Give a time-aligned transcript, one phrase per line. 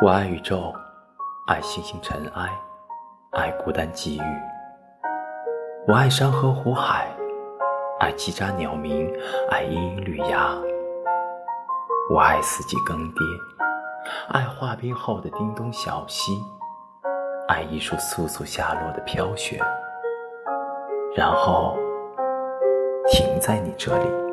[0.00, 0.72] 我爱宇宙，
[1.48, 2.48] 爱星星尘埃，
[3.32, 4.22] 爱孤单寄遇。
[5.88, 7.08] 我爱山河湖海，
[7.98, 9.12] 爱叽喳鸟鸣，
[9.50, 10.56] 爱莺莺绿芽。
[12.14, 13.16] 我爱四季更迭，
[14.28, 16.40] 爱化冰后的叮咚小溪，
[17.48, 19.60] 爱一束簌簌下落的飘雪，
[21.16, 21.76] 然后
[23.10, 24.27] 停在你这里。